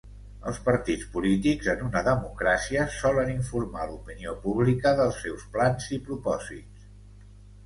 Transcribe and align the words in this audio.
Els 0.51 0.59
partits 0.67 1.09
polítics 1.17 1.67
en 1.73 1.83
una 1.87 2.01
democràcia 2.07 2.85
solen 2.95 3.29
informar 3.35 3.85
l'opinió 3.91 4.35
pública 4.47 4.95
dels 5.03 5.21
seus 5.27 5.45
plans 5.59 5.87
i 6.01 6.03
propòsits. 6.11 6.91